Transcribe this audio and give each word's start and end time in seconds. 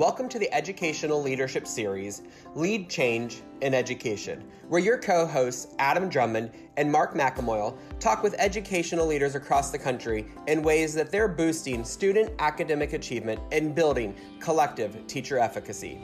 Welcome 0.00 0.30
to 0.30 0.38
the 0.38 0.50
Educational 0.54 1.20
Leadership 1.20 1.66
Series, 1.66 2.22
Lead 2.54 2.88
Change 2.88 3.42
in 3.60 3.74
Education, 3.74 4.42
where 4.66 4.80
your 4.80 4.96
co 4.96 5.26
hosts, 5.26 5.74
Adam 5.78 6.08
Drummond 6.08 6.52
and 6.78 6.90
Mark 6.90 7.12
McAmoyle, 7.12 7.76
talk 7.98 8.22
with 8.22 8.34
educational 8.38 9.06
leaders 9.06 9.34
across 9.34 9.70
the 9.70 9.78
country 9.78 10.24
in 10.46 10.62
ways 10.62 10.94
that 10.94 11.10
they're 11.10 11.28
boosting 11.28 11.84
student 11.84 12.32
academic 12.38 12.94
achievement 12.94 13.40
and 13.52 13.74
building 13.74 14.14
collective 14.38 15.06
teacher 15.06 15.38
efficacy. 15.38 16.00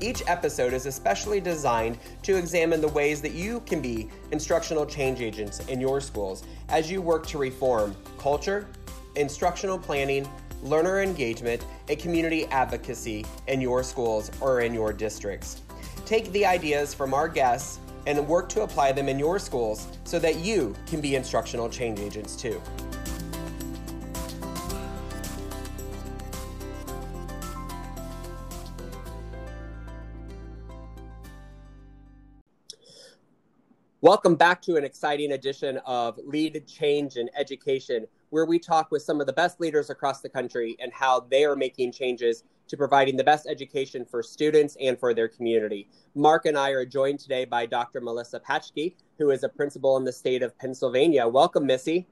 Each 0.00 0.24
episode 0.26 0.72
is 0.72 0.86
especially 0.86 1.40
designed 1.40 1.96
to 2.24 2.36
examine 2.36 2.80
the 2.80 2.88
ways 2.88 3.22
that 3.22 3.34
you 3.34 3.60
can 3.60 3.80
be 3.80 4.08
instructional 4.32 4.84
change 4.84 5.20
agents 5.20 5.60
in 5.68 5.80
your 5.80 6.00
schools 6.00 6.42
as 6.70 6.90
you 6.90 7.02
work 7.02 7.24
to 7.28 7.38
reform 7.38 7.94
culture, 8.18 8.66
instructional 9.14 9.78
planning, 9.78 10.28
learner 10.62 11.02
engagement, 11.02 11.66
and 11.88 11.98
community 11.98 12.46
advocacy 12.46 13.26
in 13.48 13.60
your 13.60 13.82
schools 13.82 14.30
or 14.40 14.60
in 14.60 14.72
your 14.72 14.92
districts. 14.92 15.62
Take 16.06 16.30
the 16.32 16.46
ideas 16.46 16.94
from 16.94 17.12
our 17.12 17.28
guests 17.28 17.78
and 18.06 18.26
work 18.26 18.48
to 18.50 18.62
apply 18.62 18.92
them 18.92 19.08
in 19.08 19.18
your 19.18 19.38
schools 19.38 19.86
so 20.04 20.18
that 20.18 20.36
you 20.36 20.74
can 20.86 21.00
be 21.00 21.14
instructional 21.14 21.68
change 21.68 22.00
agents 22.00 22.36
too. 22.36 22.60
Welcome 34.00 34.34
back 34.34 34.60
to 34.62 34.74
an 34.74 34.82
exciting 34.82 35.30
edition 35.30 35.78
of 35.86 36.18
Lead 36.24 36.66
Change 36.66 37.14
in 37.16 37.30
Education, 37.38 38.06
where 38.32 38.46
we 38.46 38.58
talk 38.58 38.90
with 38.90 39.02
some 39.02 39.20
of 39.20 39.26
the 39.26 39.32
best 39.34 39.60
leaders 39.60 39.90
across 39.90 40.22
the 40.22 40.28
country 40.28 40.74
and 40.80 40.90
how 40.90 41.20
they 41.30 41.44
are 41.44 41.54
making 41.54 41.92
changes 41.92 42.44
to 42.66 42.78
providing 42.78 43.14
the 43.14 43.22
best 43.22 43.46
education 43.46 44.06
for 44.06 44.22
students 44.22 44.74
and 44.80 44.98
for 44.98 45.12
their 45.12 45.28
community. 45.28 45.86
Mark 46.14 46.46
and 46.46 46.56
I 46.56 46.70
are 46.70 46.86
joined 46.86 47.18
today 47.18 47.44
by 47.44 47.66
Dr. 47.66 48.00
Melissa 48.00 48.40
Patschke, 48.40 48.94
who 49.18 49.32
is 49.32 49.44
a 49.44 49.50
principal 49.50 49.98
in 49.98 50.04
the 50.04 50.12
state 50.12 50.42
of 50.42 50.58
Pennsylvania. 50.58 51.28
Welcome, 51.28 51.66
Missy. 51.66 52.06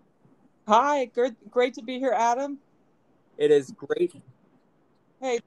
Hi, 0.69 1.07
good, 1.07 1.37
great 1.49 1.73
to 1.75 1.83
be 1.83 1.99
here, 1.99 2.15
Adam. 2.15 2.59
It 3.39 3.51
is 3.51 3.73
great. 3.75 4.13
Hey, 5.23 5.41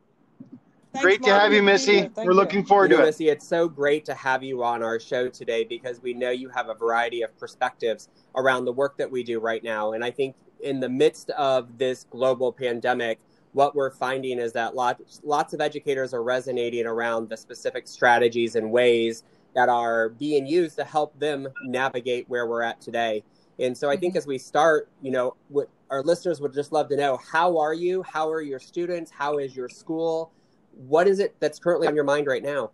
Thanks, 0.92 1.04
great 1.04 1.22
to 1.22 1.30
have 1.36 1.54
you, 1.54 1.62
Missy. 1.62 2.10
We're 2.16 2.24
you. 2.24 2.34
looking 2.34 2.66
forward 2.66 2.90
you 2.90 2.98
know, 2.98 3.04
to 3.04 3.04
it. 3.04 3.10
Missy, 3.10 3.30
it's 3.30 3.48
so 3.48 3.70
great 3.70 4.06
to 4.06 4.16
have 4.16 4.42
you 4.42 4.64
on 4.64 4.82
our 4.82 5.00
show 5.00 5.30
today 5.30 5.64
because 5.66 6.02
we 6.02 6.16
know 6.16 6.32
you 6.32 6.50
have 6.50 6.70
a 6.70 6.74
variety 6.74 7.22
of 7.22 7.38
perspectives 7.38 8.10
around 8.36 8.66
the 8.66 8.74
work 8.74 8.98
that 8.98 9.12
we 9.12 9.24
do 9.24 9.40
right 9.40 9.64
now. 9.64 9.94
And 9.94 10.04
I 10.04 10.10
think 10.10 10.36
in 10.64 10.80
the 10.80 10.90
midst 10.90 11.30
of 11.32 11.78
this 11.78 12.06
global 12.10 12.52
pandemic, 12.52 13.20
what 13.54 13.76
we're 13.76 13.92
finding 13.92 14.40
is 14.40 14.54
that 14.54 14.76
lots, 14.76 15.22
lots 15.24 15.54
of 15.54 15.62
educators 15.62 16.14
are 16.14 16.24
resonating 16.24 16.86
around 16.86 17.30
the 17.30 17.38
specific 17.38 17.88
strategies 17.88 18.56
and 18.56 18.72
ways 18.72 19.24
that 19.54 19.70
are 19.70 20.10
being 20.10 20.48
used 20.48 20.76
to 20.78 20.84
help 20.84 21.18
them 21.20 21.48
navigate 21.64 22.28
where 22.28 22.48
we're 22.48 22.64
at 22.64 22.82
today. 22.82 23.24
And 23.60 23.78
so 23.78 23.90
I 23.90 23.96
think 23.96 24.14
mm-hmm. 24.14 24.20
as 24.20 24.28
we 24.28 24.40
start, 24.40 24.90
you 25.04 25.12
know, 25.12 25.36
what 25.50 25.70
our 25.92 26.02
listeners 26.02 26.42
would 26.42 26.54
just 26.54 26.72
love 26.72 26.90
to 26.90 26.96
know 26.96 27.18
how 27.18 27.60
are 27.60 27.74
you? 27.76 28.02
How 28.02 28.28
are 28.32 28.42
your 28.42 28.60
students? 28.60 29.12
How 29.12 29.38
is 29.38 29.56
your 29.56 29.70
school? 29.70 30.32
what 30.76 31.08
is 31.08 31.20
it 31.20 31.36
that's 31.40 31.60
currently 31.60 31.88
on 31.88 31.96
your 31.96 32.04
mind 32.04 32.28
right 32.28 32.44
now? 32.44 32.72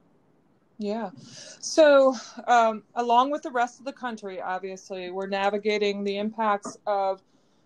Yeah. 0.77 1.09
So, 1.59 2.15
um, 2.47 2.83
along 2.95 3.31
with 3.31 3.41
the 3.41 3.51
rest 3.51 3.79
of 3.79 3.85
the 3.85 3.91
country, 3.91 4.41
obviously, 4.41 5.11
we're 5.11 5.27
navigating 5.27 6.03
the 6.03 6.17
impacts 6.17 6.77
of 6.87 7.21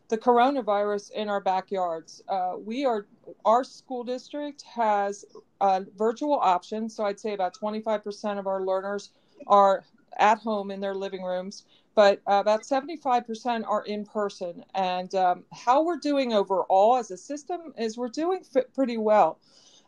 the 0.09 0.17
coronavirus 0.17 1.11
in 1.11 1.29
our 1.29 1.39
backyards. 1.39 2.21
Uh, 2.27 2.53
we 2.57 2.85
are, 2.85 3.07
our 3.45 3.63
school 3.63 4.03
district 4.03 4.63
has 4.63 5.25
a 5.61 5.85
virtual 5.97 6.39
option. 6.39 6.89
So, 6.89 7.05
I'd 7.05 7.19
say 7.19 7.33
about 7.33 7.55
25% 7.55 8.39
of 8.39 8.47
our 8.47 8.61
learners 8.61 9.11
are 9.47 9.85
at 10.17 10.39
home 10.39 10.71
in 10.71 10.79
their 10.79 10.93
living 10.93 11.23
rooms, 11.23 11.65
but 11.95 12.21
uh, 12.27 12.35
about 12.35 12.63
75% 12.63 13.63
are 13.67 13.83
in 13.85 14.05
person. 14.05 14.63
And 14.75 15.13
um, 15.15 15.43
how 15.51 15.83
we're 15.83 15.97
doing 15.97 16.33
overall 16.33 16.97
as 16.97 17.11
a 17.11 17.17
system 17.17 17.73
is 17.77 17.97
we're 17.97 18.09
doing 18.09 18.41
pretty 18.75 18.97
well. 18.97 19.39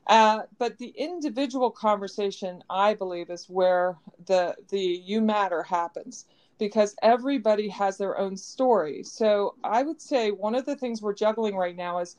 Uh, 0.08 0.42
but 0.60 0.78
the 0.78 0.94
individual 0.98 1.72
conversation, 1.72 2.64
I 2.70 2.94
believe, 2.94 3.30
is 3.30 3.50
where 3.50 3.98
the 4.28 4.56
the 4.70 4.80
you 4.80 5.20
matter 5.20 5.64
happens 5.64 6.26
because 6.58 6.96
everybody 7.02 7.68
has 7.70 7.98
their 7.98 8.18
own 8.18 8.38
story. 8.38 9.04
So 9.04 9.56
I 9.64 9.84
would 9.84 10.02
say 10.02 10.32
one 10.32 10.56
of 10.56 10.66
the 10.66 10.76
things 10.76 11.02
we're 11.02 11.14
juggling 11.14 11.56
right 11.56 11.76
now 11.76 12.00
is 12.00 12.16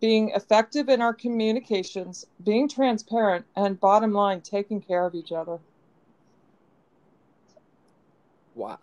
being 0.00 0.30
effective 0.30 0.88
in 0.88 1.00
our 1.00 1.14
communications, 1.14 2.26
being 2.44 2.68
transparent, 2.68 3.44
and 3.56 3.78
bottom 3.78 4.12
line, 4.12 4.40
taking 4.40 4.80
care 4.80 5.06
of 5.06 5.14
each 5.14 5.32
other. 5.32 5.58
Wow. 8.54 8.78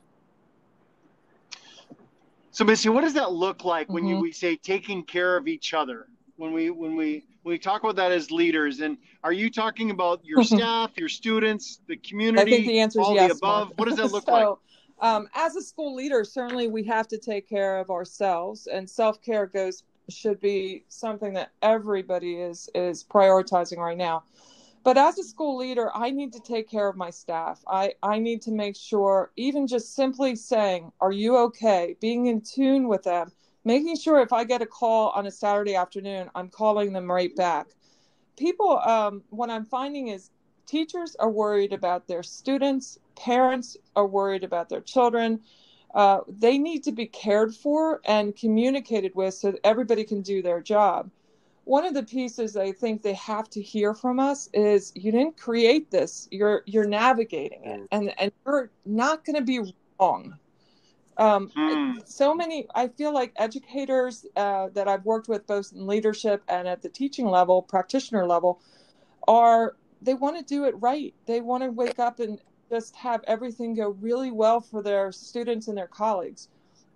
So, 2.51 2.65
Missy, 2.65 2.89
what 2.89 3.01
does 3.01 3.13
that 3.13 3.31
look 3.31 3.63
like 3.63 3.89
when 3.89 4.03
mm-hmm. 4.03 4.15
you 4.15 4.19
we 4.19 4.31
say 4.31 4.55
taking 4.55 5.03
care 5.03 5.37
of 5.37 5.47
each 5.47 5.73
other? 5.73 6.07
When 6.35 6.53
we 6.53 6.69
when 6.69 6.95
we 6.95 7.23
when 7.43 7.53
we 7.53 7.59
talk 7.59 7.83
about 7.83 7.95
that 7.95 8.11
as 8.11 8.31
leaders 8.31 8.81
and 8.81 8.97
are 9.23 9.33
you 9.33 9.49
talking 9.49 9.91
about 9.91 10.23
your 10.23 10.43
staff 10.43 10.91
your 10.97 11.09
students 11.09 11.79
the 11.87 11.95
community 11.97 12.41
i 12.41 12.45
think 12.45 12.67
the 12.67 12.79
answer 12.79 12.99
is 12.99 13.07
all 13.07 13.15
yes 13.15 13.31
the 13.31 13.37
above 13.37 13.67
Mark. 13.67 13.79
what 13.79 13.87
does 13.87 13.97
that 13.97 14.11
look 14.11 14.25
so, 14.25 14.31
like 14.31 14.57
um, 15.01 15.27
as 15.35 15.55
a 15.55 15.61
school 15.61 15.95
leader 15.95 16.23
certainly 16.23 16.67
we 16.67 16.83
have 16.83 17.07
to 17.07 17.17
take 17.17 17.47
care 17.47 17.79
of 17.79 17.89
ourselves 17.89 18.67
and 18.67 18.89
self-care 18.89 19.45
goes 19.47 19.83
should 20.09 20.39
be 20.41 20.83
something 20.89 21.33
that 21.33 21.51
everybody 21.61 22.35
is 22.35 22.69
is 22.75 23.03
prioritizing 23.03 23.77
right 23.77 23.97
now. 23.97 24.23
But 24.83 24.97
as 24.97 25.19
a 25.19 25.23
school 25.23 25.57
leader 25.57 25.89
i 25.95 26.09
need 26.09 26.33
to 26.33 26.39
take 26.39 26.69
care 26.69 26.87
of 26.87 26.95
my 26.95 27.09
staff. 27.09 27.63
I 27.67 27.93
i 28.03 28.19
need 28.19 28.41
to 28.43 28.51
make 28.51 28.75
sure 28.75 29.31
even 29.35 29.67
just 29.67 29.95
simply 29.95 30.35
saying 30.35 30.91
are 30.99 31.11
you 31.11 31.37
okay? 31.37 31.95
being 32.01 32.25
in 32.27 32.41
tune 32.41 32.87
with 32.87 33.03
them 33.03 33.31
making 33.63 33.95
sure 33.97 34.19
if 34.21 34.33
I 34.33 34.43
get 34.43 34.61
a 34.61 34.65
call 34.65 35.09
on 35.09 35.27
a 35.27 35.31
Saturday 35.31 35.75
afternoon, 35.75 36.29
I'm 36.35 36.49
calling 36.49 36.93
them 36.93 37.11
right 37.11 37.35
back. 37.35 37.67
People, 38.37 38.79
um, 38.79 39.23
what 39.29 39.49
I'm 39.49 39.65
finding 39.65 40.07
is 40.07 40.31
teachers 40.71 41.15
are 41.19 41.29
worried 41.29 41.73
about 41.73 42.07
their 42.07 42.23
students, 42.23 42.97
parents 43.15 43.77
are 43.95 44.07
worried 44.07 44.43
about 44.43 44.69
their 44.69 44.81
children. 44.81 45.41
Uh, 45.93 46.21
they 46.27 46.57
need 46.57 46.83
to 46.83 46.91
be 46.91 47.05
cared 47.05 47.53
for 47.53 48.01
and 48.05 48.35
communicated 48.35 49.13
with 49.13 49.33
so 49.33 49.51
that 49.51 49.59
everybody 49.65 50.05
can 50.05 50.21
do 50.21 50.41
their 50.41 50.61
job. 50.61 51.11
One 51.65 51.85
of 51.85 51.93
the 51.93 52.03
pieces 52.03 52.55
I 52.57 52.71
think 52.71 53.01
they 53.01 53.13
have 53.13 53.49
to 53.51 53.61
hear 53.61 53.93
from 53.93 54.19
us 54.19 54.49
is 54.53 54.91
you 54.95 55.11
didn't 55.11 55.37
create 55.37 55.91
this. 55.91 56.27
You're 56.31 56.63
you're 56.65 56.87
navigating 56.87 57.63
it, 57.65 57.87
and 57.91 58.13
and 58.17 58.31
you're 58.45 58.71
not 58.85 59.25
going 59.25 59.35
to 59.35 59.43
be 59.43 59.73
wrong 59.99 60.39
um, 61.17 61.51
mm. 61.55 62.07
So 62.07 62.33
many, 62.33 62.67
I 62.73 62.87
feel 62.87 63.13
like 63.13 63.33
educators 63.35 64.25
uh, 64.35 64.69
that 64.73 64.87
I've 64.87 65.05
worked 65.05 65.27
with, 65.27 65.45
both 65.45 65.71
in 65.71 65.85
leadership 65.85 66.41
and 66.47 66.67
at 66.67 66.81
the 66.81 66.89
teaching 66.89 67.27
level, 67.27 67.61
practitioner 67.61 68.25
level, 68.25 68.59
are 69.27 69.75
they 70.01 70.13
want 70.13 70.37
to 70.37 70.43
do 70.43 70.65
it 70.65 70.75
right. 70.79 71.13
They 71.25 71.41
want 71.41 71.63
to 71.63 71.69
wake 71.69 71.99
up 71.99 72.19
and 72.19 72.39
just 72.69 72.95
have 72.95 73.21
everything 73.27 73.75
go 73.75 73.89
really 74.01 74.31
well 74.31 74.61
for 74.61 74.81
their 74.81 75.11
students 75.11 75.67
and 75.67 75.77
their 75.77 75.87
colleagues. 75.87 76.47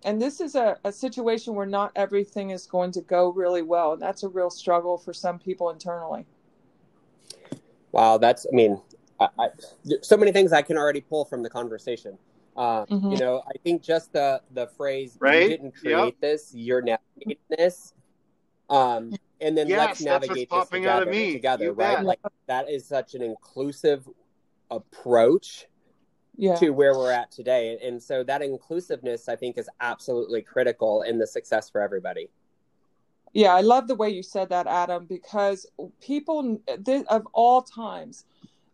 And 0.03 0.21
this 0.21 0.39
is 0.39 0.55
a, 0.55 0.77
a 0.83 0.91
situation 0.91 1.55
where 1.55 1.65
not 1.65 1.91
everything 1.95 2.51
is 2.51 2.67
going 2.67 2.91
to 2.91 3.01
go 3.01 3.31
really 3.31 3.63
well. 3.63 3.93
And 3.93 4.01
that's 4.01 4.23
a 4.23 4.29
real 4.29 4.49
struggle 4.49 4.97
for 4.97 5.13
some 5.13 5.39
people 5.39 5.71
internally. 5.71 6.25
Wow, 7.91 8.17
that's, 8.17 8.45
I 8.51 8.55
mean, 8.55 8.81
I, 9.19 9.27
I, 9.39 9.47
so 10.01 10.17
many 10.17 10.31
things 10.31 10.53
I 10.53 10.61
can 10.61 10.77
already 10.77 11.01
pull 11.01 11.25
from 11.25 11.43
the 11.43 11.49
conversation. 11.49 12.17
Uh, 12.55 12.85
mm-hmm. 12.85 13.11
You 13.11 13.17
know, 13.17 13.43
I 13.47 13.57
think 13.63 13.81
just 13.81 14.13
the 14.13 14.41
the 14.53 14.67
phrase 14.67 15.17
right? 15.19 15.43
"you 15.43 15.49
didn't 15.49 15.75
create 15.75 16.05
yep. 16.05 16.13
this, 16.21 16.53
you're 16.53 16.81
navigating 16.81 17.37
this," 17.49 17.93
um, 18.69 19.13
and 19.41 19.57
then 19.57 19.67
yes, 19.67 19.87
let's 19.87 20.01
navigate 20.01 20.49
this 20.49 20.69
together. 20.69 21.11
Together, 21.11 21.73
right? 21.73 22.03
Like 22.03 22.19
that 22.47 22.69
is 22.69 22.85
such 22.85 23.15
an 23.15 23.21
inclusive 23.21 24.07
approach 24.71 25.67
yeah. 26.37 26.55
to 26.55 26.71
where 26.71 26.93
we're 26.93 27.11
at 27.11 27.31
today, 27.31 27.77
and 27.83 28.01
so 28.01 28.23
that 28.23 28.41
inclusiveness, 28.41 29.29
I 29.29 29.35
think, 29.35 29.57
is 29.57 29.69
absolutely 29.79 30.41
critical 30.41 31.01
in 31.03 31.17
the 31.17 31.27
success 31.27 31.69
for 31.69 31.81
everybody. 31.81 32.29
Yeah, 33.33 33.53
I 33.53 33.61
love 33.61 33.87
the 33.87 33.95
way 33.95 34.09
you 34.09 34.23
said 34.23 34.49
that, 34.49 34.65
Adam, 34.65 35.05
because 35.05 35.65
people 35.99 36.61
of 37.09 37.27
all 37.33 37.61
times 37.61 38.25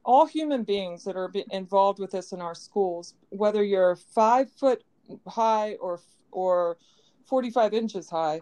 all 0.04 0.26
human 0.26 0.64
beings 0.64 1.04
that 1.04 1.16
are 1.16 1.32
involved 1.52 2.00
with 2.00 2.12
this 2.12 2.32
in 2.32 2.42
our 2.42 2.56
schools, 2.56 3.14
whether 3.30 3.64
you're 3.64 3.96
five 3.96 4.52
foot 4.52 4.84
high 5.28 5.76
or 5.76 6.00
or 6.32 6.78
45 7.26 7.74
inches 7.74 8.10
high, 8.10 8.40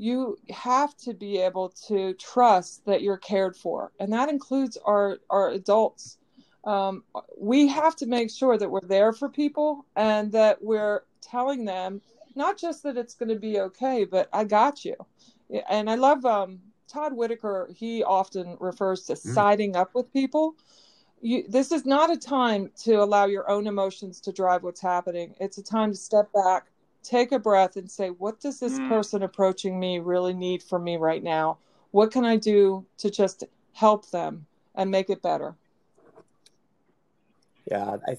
you 0.00 0.38
have 0.48 0.96
to 0.96 1.12
be 1.12 1.38
able 1.38 1.68
to 1.88 2.14
trust 2.14 2.86
that 2.86 3.02
you're 3.02 3.18
cared 3.18 3.54
for, 3.54 3.92
and 4.00 4.12
that 4.12 4.28
includes 4.28 4.78
our 4.84 5.18
our 5.28 5.50
adults. 5.50 6.16
Um, 6.64 7.04
we 7.38 7.68
have 7.68 7.96
to 7.96 8.06
make 8.06 8.30
sure 8.30 8.58
that 8.58 8.70
we're 8.70 8.80
there 8.80 9.12
for 9.12 9.28
people 9.28 9.86
and 9.96 10.30
that 10.32 10.62
we're 10.62 11.04
telling 11.20 11.64
them 11.64 12.02
not 12.34 12.58
just 12.58 12.82
that 12.82 12.96
it's 12.96 13.14
going 13.14 13.28
to 13.28 13.36
be 13.36 13.60
okay, 13.60 14.04
but 14.04 14.28
I 14.32 14.44
got 14.44 14.84
you. 14.84 14.96
And 15.68 15.90
I 15.90 15.94
love 15.94 16.24
um, 16.24 16.60
Todd 16.88 17.12
Whitaker, 17.12 17.70
he 17.74 18.02
often 18.02 18.56
refers 18.60 19.04
to 19.04 19.14
mm. 19.14 19.18
siding 19.18 19.76
up 19.76 19.94
with 19.94 20.12
people. 20.12 20.54
You, 21.22 21.44
this 21.48 21.72
is 21.72 21.84
not 21.84 22.10
a 22.10 22.16
time 22.16 22.70
to 22.84 22.94
allow 23.02 23.26
your 23.26 23.48
own 23.50 23.66
emotions 23.66 24.20
to 24.22 24.32
drive 24.32 24.62
what's 24.62 24.80
happening. 24.80 25.34
It's 25.40 25.58
a 25.58 25.62
time 25.62 25.90
to 25.92 25.96
step 25.96 26.32
back, 26.32 26.69
take 27.02 27.32
a 27.32 27.38
breath, 27.38 27.76
and 27.76 27.90
say, 27.90 28.10
what 28.10 28.40
does 28.40 28.60
this 28.60 28.78
mm. 28.78 28.88
person 28.88 29.22
approaching 29.22 29.78
me 29.78 29.98
really 29.98 30.34
need 30.34 30.62
from 30.62 30.84
me 30.84 30.96
right 30.96 31.22
now? 31.22 31.58
What 31.90 32.10
can 32.10 32.24
I 32.24 32.36
do 32.36 32.84
to 32.98 33.10
just 33.10 33.44
help 33.72 34.10
them 34.10 34.46
and 34.74 34.90
make 34.90 35.10
it 35.10 35.22
better? 35.22 35.54
Yeah, 37.70 37.96
I, 38.06 38.16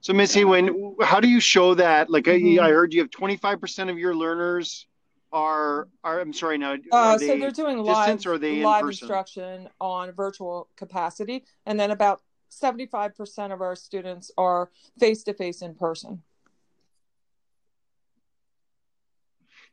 so 0.00 0.12
Missy, 0.12 0.44
when 0.44 0.94
how 1.02 1.20
do 1.20 1.28
you 1.28 1.40
show 1.40 1.74
that? 1.74 2.10
Like 2.10 2.24
mm-hmm. 2.24 2.60
I, 2.62 2.68
I, 2.68 2.70
heard 2.70 2.92
you 2.94 3.00
have 3.00 3.10
25% 3.10 3.90
of 3.90 3.98
your 3.98 4.14
learners 4.14 4.86
are 5.32 5.88
are 6.04 6.20
I'm 6.20 6.32
sorry 6.32 6.58
now. 6.58 6.76
Uh, 6.90 7.18
they 7.18 7.26
so 7.26 7.38
they're 7.38 7.50
doing 7.50 7.78
live 7.78 8.26
or 8.26 8.38
they 8.38 8.64
live 8.64 8.82
in 8.82 8.88
instruction 8.88 9.68
on 9.80 10.12
virtual 10.12 10.68
capacity, 10.76 11.44
and 11.66 11.78
then 11.78 11.90
about 11.90 12.22
75% 12.50 13.52
of 13.52 13.60
our 13.60 13.76
students 13.76 14.30
are 14.36 14.70
face 14.98 15.22
to 15.24 15.34
face 15.34 15.62
in 15.62 15.74
person. 15.74 16.22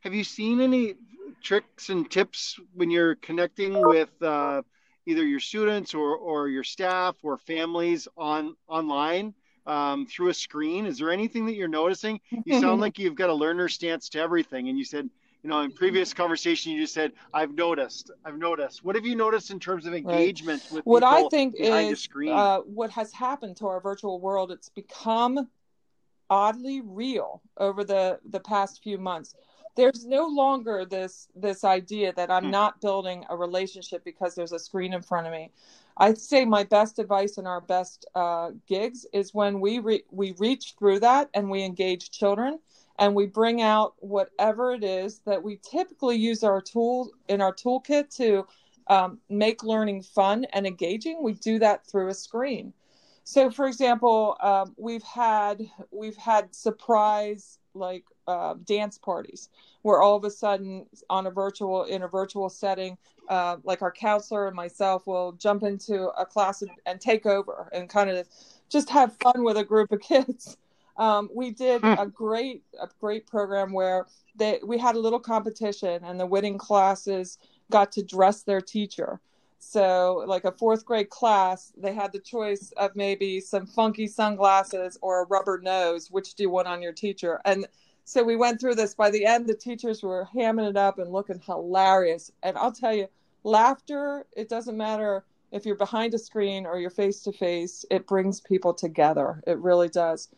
Have 0.00 0.14
you 0.14 0.24
seen 0.24 0.60
any 0.60 0.94
tricks 1.42 1.88
and 1.88 2.08
tips 2.10 2.60
when 2.74 2.90
you're 2.90 3.16
connecting 3.16 3.80
with 3.86 4.10
uh, 4.22 4.62
either 5.06 5.24
your 5.24 5.40
students 5.40 5.94
or, 5.94 6.16
or 6.16 6.48
your 6.48 6.64
staff 6.64 7.16
or 7.22 7.38
families 7.38 8.06
on 8.16 8.56
online? 8.68 9.34
um, 9.66 10.06
through 10.06 10.28
a 10.28 10.34
screen. 10.34 10.86
Is 10.86 10.98
there 10.98 11.10
anything 11.10 11.46
that 11.46 11.54
you're 11.54 11.68
noticing? 11.68 12.20
You 12.44 12.60
sound 12.60 12.80
like 12.82 12.98
you've 12.98 13.14
got 13.14 13.30
a 13.30 13.34
learner 13.34 13.68
stance 13.68 14.08
to 14.10 14.20
everything, 14.20 14.68
and 14.68 14.78
you 14.78 14.84
said, 14.84 15.10
you 15.46 15.52
know, 15.52 15.60
in 15.60 15.70
previous 15.70 16.12
conversation, 16.12 16.72
you 16.72 16.80
just 16.80 16.92
said, 16.92 17.12
"I've 17.32 17.54
noticed, 17.54 18.10
I've 18.24 18.36
noticed." 18.36 18.84
What 18.84 18.96
have 18.96 19.06
you 19.06 19.14
noticed 19.14 19.52
in 19.52 19.60
terms 19.60 19.86
of 19.86 19.94
engagement 19.94 20.60
right. 20.64 20.72
with 20.72 20.86
what 20.86 21.04
I 21.04 21.28
think 21.28 21.54
is 21.56 22.08
uh, 22.28 22.62
what 22.62 22.90
has 22.90 23.12
happened 23.12 23.56
to 23.58 23.68
our 23.68 23.80
virtual 23.80 24.18
world? 24.18 24.50
It's 24.50 24.68
become 24.70 25.48
oddly 26.28 26.80
real 26.80 27.42
over 27.58 27.84
the 27.84 28.18
the 28.28 28.40
past 28.40 28.82
few 28.82 28.98
months 28.98 29.36
there's 29.76 30.04
no 30.04 30.26
longer 30.26 30.84
this 30.84 31.28
this 31.36 31.62
idea 31.62 32.12
that 32.14 32.32
i'm 32.32 32.46
hmm. 32.46 32.50
not 32.50 32.80
building 32.80 33.24
a 33.28 33.36
relationship 33.36 34.02
because 34.02 34.34
there's 34.34 34.50
a 34.50 34.58
screen 34.58 34.92
in 34.92 35.00
front 35.00 35.24
of 35.24 35.32
me 35.32 35.52
i'd 35.98 36.18
say 36.18 36.44
my 36.44 36.64
best 36.64 36.98
advice 36.98 37.38
and 37.38 37.46
our 37.46 37.60
best 37.60 38.06
uh, 38.16 38.50
gigs 38.66 39.06
is 39.12 39.32
when 39.32 39.60
we 39.60 39.78
re- 39.78 40.02
we 40.10 40.34
reach 40.38 40.74
through 40.76 40.98
that 40.98 41.30
and 41.32 41.48
we 41.48 41.62
engage 41.62 42.10
children 42.10 42.58
and 42.98 43.14
we 43.14 43.26
bring 43.26 43.62
out 43.62 43.94
whatever 43.98 44.72
it 44.72 44.84
is 44.84 45.20
that 45.26 45.42
we 45.42 45.58
typically 45.68 46.16
use 46.16 46.42
our 46.42 46.60
tool 46.60 47.10
in 47.28 47.40
our 47.40 47.52
toolkit 47.52 48.14
to 48.16 48.46
um, 48.88 49.18
make 49.28 49.62
learning 49.62 50.02
fun 50.02 50.46
and 50.52 50.66
engaging 50.66 51.22
we 51.22 51.32
do 51.34 51.58
that 51.58 51.86
through 51.86 52.08
a 52.08 52.14
screen. 52.14 52.72
So 53.24 53.50
for 53.50 53.66
example 53.66 54.36
um, 54.40 54.74
we've 54.76 55.02
had 55.02 55.62
we've 55.90 56.16
had 56.16 56.54
surprise 56.54 57.58
like 57.74 58.04
uh, 58.26 58.54
dance 58.64 58.98
parties 58.98 59.50
where 59.82 60.00
all 60.00 60.16
of 60.16 60.24
a 60.24 60.30
sudden 60.30 60.86
on 61.10 61.26
a 61.26 61.30
virtual 61.30 61.84
in 61.84 62.02
a 62.02 62.08
virtual 62.08 62.48
setting 62.48 62.96
uh, 63.28 63.56
like 63.64 63.82
our 63.82 63.92
counselor 63.92 64.46
and 64.46 64.56
myself 64.56 65.06
will 65.06 65.32
jump 65.32 65.64
into 65.64 66.08
a 66.18 66.24
class 66.24 66.62
and, 66.62 66.70
and, 66.86 67.00
take 67.00 67.26
over 67.26 67.68
and 67.72 67.88
kind 67.88 68.08
of 68.08 68.26
just 68.68 68.88
have 68.88 69.16
fun 69.20 69.42
with 69.42 69.56
a 69.56 69.64
group 69.64 69.90
of 69.90 70.00
kids 70.00 70.56
um, 70.98 71.28
we 71.34 71.50
did 71.50 71.82
hmm. 71.82 71.94
a 71.98 72.06
great 72.06 72.62
a 72.80 72.88
great 73.00 73.26
program 73.26 73.72
where 73.72 74.06
they 74.34 74.60
we 74.64 74.78
had 74.78 74.96
a 74.96 75.00
little 75.00 75.20
competition 75.20 76.02
and 76.04 76.18
the 76.18 76.26
winning 76.26 76.58
classes 76.58 77.38
got 77.70 77.92
to 77.92 78.02
dress 78.02 78.42
their 78.42 78.60
teacher 78.60 79.20
so, 79.58 80.24
like 80.26 80.44
a 80.44 80.52
fourth 80.52 80.84
grade 80.84 81.10
class, 81.10 81.72
they 81.76 81.92
had 81.92 82.12
the 82.12 82.20
choice 82.20 82.72
of 82.76 82.94
maybe 82.94 83.40
some 83.40 83.66
funky 83.66 84.06
sunglasses 84.06 84.98
or 85.02 85.22
a 85.22 85.26
rubber 85.26 85.58
nose. 85.60 86.10
Which 86.10 86.34
do 86.34 86.44
you 86.44 86.50
want 86.50 86.68
on 86.68 86.82
your 86.82 86.92
teacher? 86.92 87.40
And 87.44 87.66
so 88.04 88.22
we 88.22 88.36
went 88.36 88.60
through 88.60 88.76
this. 88.76 88.94
By 88.94 89.10
the 89.10 89.24
end, 89.24 89.48
the 89.48 89.54
teachers 89.54 90.02
were 90.02 90.28
hamming 90.32 90.68
it 90.70 90.76
up 90.76 90.98
and 90.98 91.10
looking 91.10 91.40
hilarious. 91.40 92.30
And 92.42 92.56
I'll 92.56 92.72
tell 92.72 92.94
you, 92.94 93.08
laughter, 93.42 94.26
it 94.36 94.48
doesn't 94.48 94.76
matter 94.76 95.24
if 95.50 95.64
you're 95.66 95.74
behind 95.74 96.14
a 96.14 96.18
screen 96.18 96.66
or 96.66 96.78
you're 96.78 96.90
face 96.90 97.22
to 97.22 97.32
face, 97.32 97.84
it 97.90 98.06
brings 98.06 98.40
people 98.40 98.74
together. 98.74 99.42
It 99.46 99.58
really 99.58 99.88
does. 99.88 100.28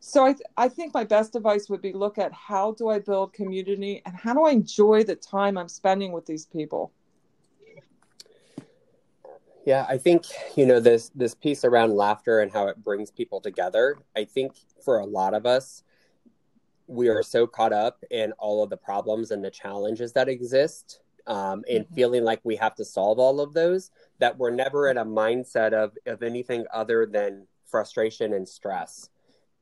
So 0.00 0.24
I, 0.24 0.32
th- 0.32 0.46
I 0.56 0.68
think 0.68 0.94
my 0.94 1.04
best 1.04 1.34
advice 1.34 1.68
would 1.68 1.82
be 1.82 1.92
look 1.92 2.18
at 2.18 2.32
how 2.32 2.72
do 2.72 2.88
I 2.88 2.98
build 3.00 3.32
community 3.32 4.00
and 4.06 4.14
how 4.14 4.32
do 4.32 4.44
I 4.44 4.52
enjoy 4.52 5.02
the 5.02 5.16
time 5.16 5.58
I'm 5.58 5.68
spending 5.68 6.12
with 6.12 6.24
these 6.24 6.46
people. 6.46 6.92
Yeah, 9.66 9.84
I 9.86 9.98
think 9.98 10.24
you 10.56 10.64
know 10.64 10.80
this 10.80 11.10
this 11.14 11.34
piece 11.34 11.62
around 11.62 11.94
laughter 11.94 12.40
and 12.40 12.50
how 12.50 12.68
it 12.68 12.82
brings 12.82 13.10
people 13.10 13.38
together. 13.38 13.98
I 14.16 14.24
think 14.24 14.52
for 14.82 15.00
a 15.00 15.04
lot 15.04 15.34
of 15.34 15.44
us, 15.44 15.82
we 16.86 17.08
are 17.08 17.22
so 17.22 17.46
caught 17.46 17.74
up 17.74 18.02
in 18.10 18.32
all 18.38 18.62
of 18.62 18.70
the 18.70 18.78
problems 18.78 19.30
and 19.30 19.44
the 19.44 19.50
challenges 19.50 20.14
that 20.14 20.26
exist, 20.26 21.00
um, 21.26 21.64
and 21.68 21.84
mm-hmm. 21.84 21.94
feeling 21.94 22.24
like 22.24 22.40
we 22.44 22.56
have 22.56 22.76
to 22.76 22.84
solve 22.84 23.18
all 23.18 23.40
of 23.40 23.52
those 23.52 23.90
that 24.20 24.38
we're 24.38 24.48
never 24.50 24.88
in 24.88 24.96
a 24.96 25.04
mindset 25.04 25.74
of 25.74 25.92
of 26.06 26.22
anything 26.22 26.64
other 26.72 27.04
than 27.04 27.46
frustration 27.66 28.32
and 28.32 28.48
stress. 28.48 29.10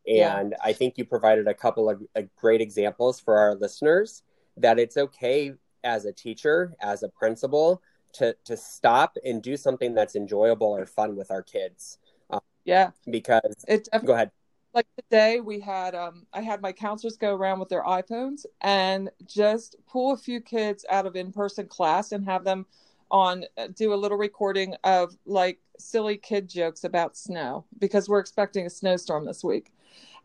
And 0.08 0.52
yeah. 0.52 0.56
I 0.62 0.72
think 0.72 0.98
you 0.98 1.04
provided 1.04 1.48
a 1.48 1.54
couple 1.54 1.90
of, 1.90 2.02
of 2.14 2.34
great 2.36 2.60
examples 2.60 3.18
for 3.18 3.38
our 3.38 3.54
listeners 3.54 4.22
that 4.56 4.78
it's 4.78 4.96
okay 4.96 5.54
as 5.84 6.04
a 6.04 6.12
teacher, 6.12 6.74
as 6.80 7.02
a 7.02 7.08
principal, 7.08 7.82
to 8.14 8.36
to 8.44 8.56
stop 8.56 9.16
and 9.24 9.42
do 9.42 9.56
something 9.56 9.94
that's 9.94 10.16
enjoyable 10.16 10.68
or 10.68 10.86
fun 10.86 11.16
with 11.16 11.30
our 11.30 11.42
kids. 11.42 11.98
Um, 12.30 12.40
yeah, 12.64 12.90
because 13.10 13.64
it. 13.68 13.88
Go 14.04 14.14
ahead. 14.14 14.30
Like 14.74 14.86
today, 14.96 15.40
we 15.40 15.58
had 15.60 15.94
um, 15.94 16.26
I 16.32 16.42
had 16.42 16.60
my 16.60 16.72
counselors 16.72 17.16
go 17.16 17.34
around 17.34 17.60
with 17.60 17.68
their 17.68 17.82
iPhones 17.82 18.44
and 18.60 19.10
just 19.26 19.76
pull 19.86 20.12
a 20.12 20.16
few 20.16 20.40
kids 20.40 20.84
out 20.90 21.06
of 21.06 21.16
in 21.16 21.32
person 21.32 21.66
class 21.66 22.12
and 22.12 22.24
have 22.26 22.44
them 22.44 22.66
on 23.10 23.44
uh, 23.56 23.68
do 23.68 23.94
a 23.94 23.96
little 23.96 24.18
recording 24.18 24.74
of 24.84 25.16
like 25.26 25.60
silly 25.78 26.16
kid 26.16 26.48
jokes 26.48 26.84
about 26.84 27.16
snow 27.16 27.64
because 27.78 28.08
we're 28.08 28.18
expecting 28.18 28.66
a 28.66 28.70
snowstorm 28.70 29.24
this 29.24 29.44
week. 29.44 29.72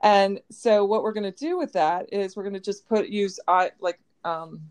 And 0.01 0.39
so 0.50 0.83
what 0.83 1.03
we're 1.03 1.13
going 1.13 1.31
to 1.31 1.31
do 1.31 1.57
with 1.57 1.74
that 1.74 2.12
is 2.12 2.36
we're 2.36 2.44
going 2.44 2.53
to 2.53 2.59
just 2.59 2.88
put 2.88 3.07
use 3.07 3.39
I 3.48 3.71
like 3.80 4.00
um, 4.24 4.62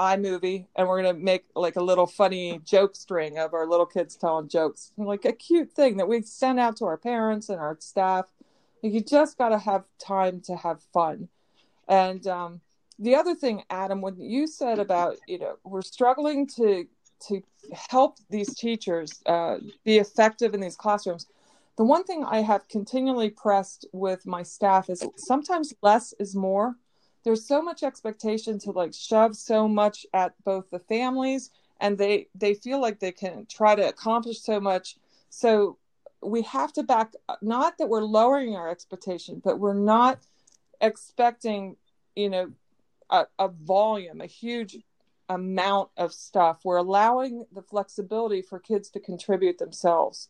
iMovie 0.00 0.64
and 0.76 0.88
we're 0.88 1.02
gonna 1.02 1.18
make 1.18 1.44
like 1.54 1.76
a 1.76 1.82
little 1.82 2.06
funny 2.06 2.58
joke 2.64 2.96
string 2.96 3.38
of 3.38 3.52
our 3.52 3.66
little 3.66 3.84
kids 3.84 4.16
telling 4.16 4.48
jokes, 4.48 4.92
like 4.96 5.26
a 5.26 5.32
cute 5.32 5.70
thing 5.72 5.98
that 5.98 6.08
we 6.08 6.22
send 6.22 6.58
out 6.58 6.76
to 6.76 6.86
our 6.86 6.96
parents 6.96 7.50
and 7.50 7.60
our 7.60 7.76
staff. 7.80 8.26
You 8.82 9.02
just 9.02 9.36
gotta 9.36 9.58
have 9.58 9.84
time 9.98 10.40
to 10.46 10.56
have 10.56 10.80
fun. 10.94 11.28
And 11.86 12.26
um, 12.26 12.60
the 12.98 13.14
other 13.14 13.34
thing, 13.34 13.62
Adam, 13.68 14.00
when 14.00 14.18
you 14.18 14.46
said 14.46 14.78
about 14.78 15.18
you 15.28 15.38
know 15.38 15.56
we're 15.64 15.82
struggling 15.82 16.46
to 16.56 16.86
to 17.28 17.42
help 17.74 18.16
these 18.30 18.54
teachers 18.54 19.20
uh, 19.26 19.58
be 19.84 19.98
effective 19.98 20.54
in 20.54 20.60
these 20.60 20.76
classrooms, 20.76 21.26
the 21.76 21.84
one 21.84 22.04
thing 22.04 22.24
I 22.24 22.42
have 22.42 22.68
continually 22.68 23.30
pressed 23.30 23.86
with 23.92 24.26
my 24.26 24.42
staff 24.42 24.90
is 24.90 25.02
sometimes 25.16 25.72
less 25.82 26.12
is 26.18 26.34
more. 26.34 26.76
There's 27.24 27.46
so 27.46 27.62
much 27.62 27.82
expectation 27.82 28.58
to 28.60 28.70
like 28.70 28.94
shove 28.94 29.36
so 29.36 29.68
much 29.68 30.06
at 30.12 30.34
both 30.44 30.70
the 30.70 30.78
families 30.78 31.50
and 31.80 31.96
they 31.96 32.28
they 32.34 32.54
feel 32.54 32.80
like 32.80 32.98
they 32.98 33.12
can 33.12 33.46
try 33.46 33.74
to 33.74 33.88
accomplish 33.88 34.40
so 34.40 34.60
much. 34.60 34.96
So 35.30 35.78
we 36.22 36.42
have 36.42 36.72
to 36.74 36.82
back 36.82 37.12
not 37.40 37.78
that 37.78 37.88
we're 37.88 38.02
lowering 38.02 38.54
our 38.54 38.68
expectation 38.68 39.40
but 39.42 39.58
we're 39.58 39.72
not 39.72 40.18
expecting 40.82 41.76
you 42.14 42.28
know 42.28 42.52
a, 43.08 43.24
a 43.38 43.48
volume 43.48 44.20
a 44.20 44.26
huge 44.26 44.78
amount 45.30 45.90
of 45.96 46.12
stuff. 46.12 46.58
We're 46.64 46.76
allowing 46.76 47.46
the 47.52 47.62
flexibility 47.62 48.42
for 48.42 48.58
kids 48.58 48.90
to 48.90 49.00
contribute 49.00 49.58
themselves 49.58 50.28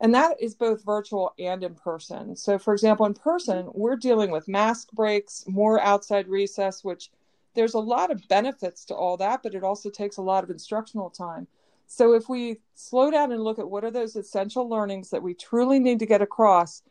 and 0.00 0.14
that 0.14 0.40
is 0.40 0.54
both 0.54 0.84
virtual 0.84 1.32
and 1.38 1.62
in 1.62 1.74
person. 1.74 2.36
So, 2.36 2.58
for 2.58 2.74
example, 2.74 3.06
in 3.06 3.14
person, 3.14 3.68
we're 3.72 3.96
dealing 3.96 4.30
with 4.30 4.48
mask 4.48 4.90
breaks, 4.92 5.44
more 5.46 5.80
outside 5.80 6.28
recess, 6.28 6.82
which 6.82 7.10
there's 7.54 7.74
a 7.74 7.78
lot 7.78 8.10
of 8.10 8.26
benefits 8.28 8.84
to 8.86 8.94
all 8.94 9.16
that, 9.18 9.42
but 9.42 9.54
it 9.54 9.62
also 9.62 9.90
takes 9.90 10.16
a 10.16 10.22
lot 10.22 10.44
of 10.44 10.50
instructional 10.50 11.10
time. 11.10 11.46
So, 11.86 12.14
if 12.14 12.28
we 12.28 12.58
slow 12.74 13.10
down 13.10 13.30
and 13.30 13.42
look 13.42 13.58
at 13.58 13.70
what 13.70 13.84
are 13.84 13.90
those 13.90 14.16
essential 14.16 14.68
learnings 14.68 15.10
that 15.10 15.22
we 15.22 15.34
truly 15.34 15.78
need 15.78 16.00
to 16.00 16.06
get 16.06 16.22
across, 16.22 16.82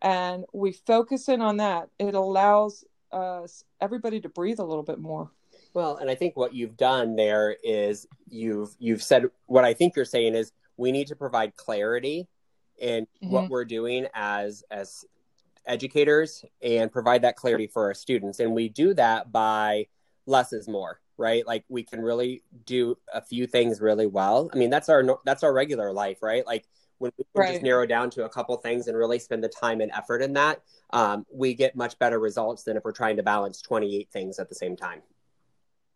and 0.00 0.44
we 0.52 0.72
focus 0.72 1.28
in 1.28 1.40
on 1.40 1.58
that, 1.58 1.88
it 1.98 2.14
allows 2.14 2.84
us 3.12 3.64
everybody 3.80 4.20
to 4.20 4.28
breathe 4.28 4.60
a 4.60 4.64
little 4.64 4.82
bit 4.82 4.98
more. 4.98 5.30
Well, 5.74 5.96
and 5.96 6.10
I 6.10 6.14
think 6.14 6.36
what 6.36 6.54
you've 6.54 6.76
done 6.76 7.16
there 7.16 7.56
is 7.62 8.06
you've 8.28 8.74
you've 8.78 9.02
said 9.02 9.26
what 9.44 9.64
I 9.64 9.74
think 9.74 9.94
you're 9.94 10.06
saying 10.06 10.34
is 10.34 10.52
we 10.78 10.90
need 10.90 11.08
to 11.08 11.16
provide 11.16 11.56
clarity 11.56 12.28
in 12.78 13.04
mm-hmm. 13.04 13.30
what 13.30 13.48
we're 13.48 13.64
doing 13.64 14.06
as 14.14 14.64
as 14.70 15.04
educators 15.66 16.44
and 16.62 16.92
provide 16.92 17.22
that 17.22 17.36
clarity 17.36 17.66
for 17.66 17.86
our 17.86 17.94
students 17.94 18.38
and 18.38 18.52
we 18.52 18.68
do 18.68 18.94
that 18.94 19.32
by 19.32 19.86
less 20.26 20.52
is 20.52 20.68
more 20.68 21.00
right? 21.18 21.46
Like 21.46 21.64
we 21.68 21.82
can 21.82 22.00
really 22.00 22.42
do 22.64 22.98
a 23.12 23.20
few 23.20 23.46
things 23.46 23.80
really 23.80 24.06
well. 24.06 24.50
I 24.52 24.56
mean, 24.56 24.70
that's 24.70 24.88
our 24.88 25.18
that's 25.24 25.42
our 25.42 25.52
regular 25.52 25.92
life, 25.92 26.22
right? 26.22 26.46
Like 26.46 26.66
when 26.98 27.12
we 27.18 27.24
right. 27.34 27.52
just 27.52 27.62
narrow 27.62 27.86
down 27.86 28.10
to 28.10 28.24
a 28.24 28.28
couple 28.28 28.56
things 28.56 28.88
and 28.88 28.96
really 28.96 29.18
spend 29.18 29.44
the 29.44 29.48
time 29.48 29.80
and 29.80 29.90
effort 29.92 30.22
in 30.22 30.32
that, 30.34 30.62
um, 30.90 31.26
we 31.32 31.54
get 31.54 31.76
much 31.76 31.98
better 31.98 32.18
results 32.18 32.62
than 32.62 32.76
if 32.76 32.84
we're 32.84 32.92
trying 32.92 33.16
to 33.16 33.22
balance 33.22 33.60
28 33.60 34.08
things 34.10 34.38
at 34.38 34.48
the 34.48 34.54
same 34.54 34.76
time. 34.76 35.02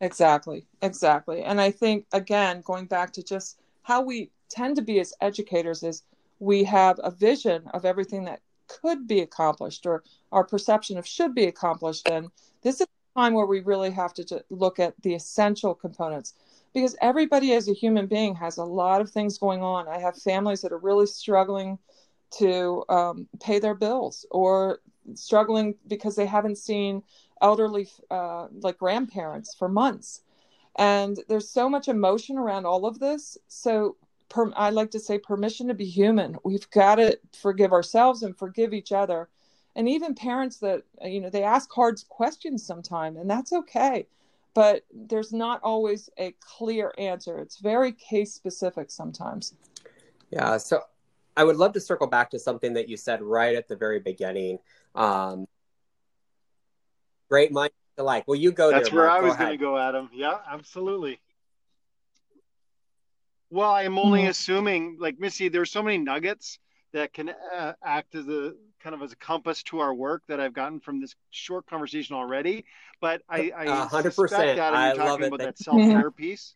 Exactly, 0.02 0.66
exactly. 0.82 1.42
And 1.42 1.60
I 1.60 1.70
think, 1.70 2.06
again, 2.12 2.62
going 2.64 2.86
back 2.86 3.12
to 3.14 3.22
just 3.22 3.60
how 3.82 4.02
we 4.02 4.30
tend 4.48 4.76
to 4.76 4.82
be 4.82 4.98
as 5.00 5.14
educators, 5.20 5.82
is 5.82 6.02
we 6.40 6.64
have 6.64 6.98
a 7.04 7.10
vision 7.10 7.62
of 7.72 7.84
everything 7.84 8.24
that 8.24 8.40
could 8.66 9.06
be 9.06 9.20
accomplished 9.20 9.86
or 9.86 10.02
our 10.32 10.44
perception 10.44 10.98
of 10.98 11.06
should 11.06 11.34
be 11.34 11.44
accomplished. 11.44 12.08
And 12.08 12.30
this 12.62 12.76
is 12.76 12.86
a 13.16 13.20
time 13.20 13.34
where 13.34 13.46
we 13.46 13.60
really 13.60 13.90
have 13.90 14.14
to 14.14 14.44
look 14.50 14.78
at 14.78 14.94
the 15.02 15.14
essential 15.14 15.74
components 15.74 16.34
because 16.72 16.96
everybody 17.00 17.52
as 17.52 17.68
a 17.68 17.74
human 17.74 18.06
being 18.06 18.34
has 18.34 18.58
a 18.58 18.64
lot 18.64 19.00
of 19.00 19.10
things 19.10 19.38
going 19.38 19.62
on. 19.62 19.86
I 19.88 19.98
have 19.98 20.16
families 20.16 20.62
that 20.62 20.72
are 20.72 20.78
really 20.78 21.06
struggling 21.06 21.78
to 22.38 22.84
um, 22.88 23.28
pay 23.40 23.58
their 23.58 23.74
bills 23.74 24.24
or 24.30 24.80
struggling 25.14 25.74
because 25.88 26.16
they 26.16 26.26
haven't 26.26 26.58
seen 26.58 27.02
elderly 27.42 27.88
uh, 28.10 28.46
like 28.60 28.78
grandparents 28.78 29.54
for 29.54 29.68
months 29.68 30.22
and 30.76 31.18
there's 31.28 31.50
so 31.50 31.68
much 31.68 31.88
emotion 31.88 32.38
around 32.38 32.66
all 32.66 32.86
of 32.86 32.98
this 32.98 33.36
so 33.48 33.96
per, 34.30 34.50
i 34.56 34.70
like 34.70 34.90
to 34.90 34.98
say 34.98 35.18
permission 35.18 35.68
to 35.68 35.74
be 35.74 35.84
human 35.84 36.36
we've 36.44 36.70
got 36.70 36.94
to 36.94 37.18
forgive 37.38 37.72
ourselves 37.72 38.22
and 38.22 38.38
forgive 38.38 38.72
each 38.72 38.92
other 38.92 39.28
and 39.76 39.88
even 39.88 40.14
parents 40.14 40.58
that 40.58 40.82
you 41.04 41.20
know 41.20 41.30
they 41.30 41.44
ask 41.44 41.70
hard 41.72 42.00
questions 42.08 42.66
sometimes, 42.66 43.18
and 43.18 43.28
that's 43.28 43.52
okay 43.52 44.06
but 44.54 44.84
there's 44.92 45.32
not 45.32 45.60
always 45.62 46.08
a 46.18 46.34
clear 46.40 46.92
answer 46.96 47.38
it's 47.38 47.58
very 47.58 47.92
case 47.92 48.32
specific 48.32 48.90
sometimes 48.90 49.54
yeah 50.30 50.56
so 50.56 50.80
i 51.36 51.44
would 51.44 51.56
love 51.56 51.72
to 51.72 51.80
circle 51.80 52.06
back 52.06 52.30
to 52.30 52.38
something 52.38 52.72
that 52.72 52.88
you 52.88 52.96
said 52.96 53.22
right 53.22 53.54
at 53.54 53.68
the 53.68 53.76
very 53.76 54.00
beginning 54.00 54.58
um, 54.94 55.46
great 57.28 57.52
minds 57.52 57.74
alike. 57.96 58.24
Well, 58.26 58.38
you 58.38 58.50
go 58.50 58.70
That's 58.70 58.90
there, 58.90 58.98
where 58.98 59.08
Mark. 59.08 59.22
I 59.22 59.24
was 59.24 59.36
going 59.36 59.50
to 59.50 59.56
go, 59.56 59.78
Adam. 59.78 60.10
Yeah, 60.12 60.38
absolutely. 60.50 61.20
Well, 63.50 63.70
I'm 63.70 63.98
only 63.98 64.20
mm-hmm. 64.20 64.30
assuming, 64.30 64.96
like 65.00 65.18
Missy, 65.18 65.48
there's 65.48 65.70
so 65.70 65.82
many 65.82 65.98
nuggets 65.98 66.58
that 66.92 67.12
can 67.12 67.30
uh, 67.54 67.72
act 67.84 68.14
as 68.14 68.28
a 68.28 68.54
kind 68.82 68.94
of 68.94 69.02
as 69.02 69.12
a 69.12 69.16
compass 69.16 69.62
to 69.64 69.80
our 69.80 69.92
work 69.92 70.22
that 70.28 70.40
I've 70.40 70.54
gotten 70.54 70.80
from 70.80 71.00
this 71.00 71.14
short 71.30 71.66
conversation 71.66 72.16
already. 72.16 72.64
But 73.00 73.22
I, 73.28 73.52
I 73.56 73.66
100%. 73.66 74.12
suspect 74.12 74.56
that 74.56 74.74
I 74.74 74.88
you're 74.88 74.96
talking 74.96 75.26
about 75.26 75.40
that 75.40 75.58
self 75.58 75.78
care 75.78 76.10
piece. 76.10 76.54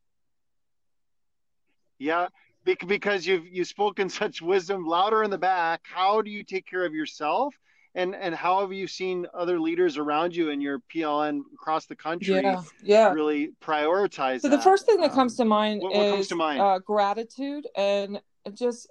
Yeah, 1.99 2.29
because 2.65 3.27
you've 3.27 3.47
you've 3.47 3.69
spoken 3.69 4.09
such 4.09 4.41
wisdom 4.41 4.87
louder 4.87 5.23
in 5.23 5.31
the 5.31 5.39
back. 5.39 5.83
How 5.85 6.23
do 6.23 6.31
you 6.31 6.45
take 6.45 6.67
care 6.67 6.85
of 6.85 6.95
yourself? 6.95 7.55
And 7.95 8.15
and 8.15 8.35
how 8.35 8.61
have 8.61 8.73
you 8.73 8.87
seen 8.87 9.27
other 9.35 9.61
leaders 9.61 9.97
around 9.97 10.35
you 10.35 10.51
in 10.51 10.61
your 10.61 10.81
PLN 10.93 11.43
across 11.55 11.87
the 11.87 11.95
country 11.97 12.35
yeah, 12.35 12.63
yeah. 12.83 13.13
really 13.13 13.53
prioritize 13.63 14.41
so 14.41 14.49
that? 14.49 14.57
the 14.57 14.63
first 14.63 14.87
thing 14.87 15.01
that 15.01 15.11
um, 15.11 15.17
comes 15.17 15.37
to 15.37 15.45
mind 15.45 15.81
what, 15.83 15.95
what 15.95 16.19
is 16.19 16.29
to 16.29 16.37
mind? 16.37 16.61
Uh, 16.61 16.79
gratitude 16.79 17.67
and 17.77 18.21
just 18.53 18.89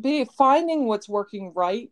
be 0.00 0.24
finding 0.24 0.86
what's 0.86 1.08
working 1.08 1.52
right 1.54 1.90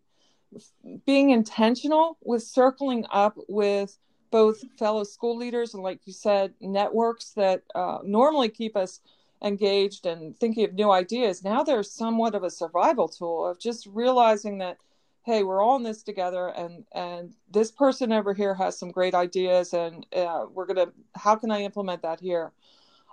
being 1.04 1.30
intentional 1.30 2.16
with 2.22 2.42
circling 2.42 3.04
up 3.10 3.36
with 3.48 3.98
both 4.30 4.62
fellow 4.78 5.02
school 5.02 5.36
leaders 5.36 5.74
and 5.74 5.82
like 5.82 6.00
you 6.04 6.12
said 6.12 6.54
networks 6.60 7.30
that 7.30 7.62
uh, 7.74 7.98
normally 8.04 8.48
keep 8.48 8.76
us 8.76 9.00
engaged 9.42 10.06
and 10.06 10.38
thinking 10.38 10.64
of 10.64 10.74
new 10.74 10.90
ideas 10.92 11.42
now 11.42 11.64
they're 11.64 11.82
somewhat 11.82 12.36
of 12.36 12.44
a 12.44 12.50
survival 12.50 13.08
tool 13.08 13.46
of 13.46 13.58
just 13.58 13.86
realizing 13.86 14.58
that 14.58 14.78
hey 15.24 15.42
we're 15.42 15.62
all 15.62 15.76
in 15.76 15.82
this 15.82 16.02
together 16.02 16.48
and 16.48 16.84
and 16.92 17.34
this 17.50 17.70
person 17.70 18.12
over 18.12 18.34
here 18.34 18.54
has 18.54 18.78
some 18.78 18.90
great 18.90 19.14
ideas 19.14 19.72
and 19.72 20.06
uh, 20.14 20.44
we're 20.52 20.66
gonna 20.66 20.86
how 21.14 21.34
can 21.34 21.50
i 21.50 21.62
implement 21.62 22.02
that 22.02 22.20
here? 22.20 22.52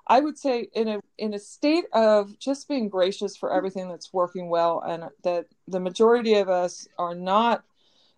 I 0.07 0.19
would 0.19 0.37
say 0.37 0.67
in 0.73 0.87
a 0.87 0.99
in 1.17 1.33
a 1.33 1.39
state 1.39 1.85
of 1.93 2.37
just 2.39 2.67
being 2.67 2.89
gracious 2.89 3.37
for 3.37 3.53
everything 3.53 3.87
that's 3.87 4.11
working 4.11 4.49
well 4.49 4.81
and 4.81 5.05
that 5.23 5.47
the 5.67 5.79
majority 5.79 6.33
of 6.33 6.49
us 6.49 6.87
are 6.97 7.15
not 7.15 7.63